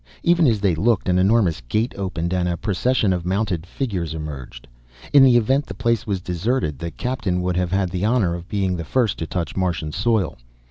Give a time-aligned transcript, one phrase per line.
[0.23, 4.67] Even as they looked an enormous gate opened and a procession of mounted figures emerged.
[5.13, 8.49] In the event the place was deserted, the Captain would have had the honor of
[8.49, 10.39] being the first to touch Martian soil.